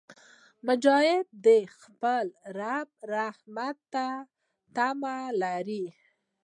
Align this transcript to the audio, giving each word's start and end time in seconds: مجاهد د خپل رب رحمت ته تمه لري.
مجاهد 0.67 1.25
د 1.45 1.47
خپل 1.79 2.25
رب 2.59 2.89
رحمت 3.15 3.77
ته 3.93 4.07
تمه 4.75 5.15
لري. 5.41 5.85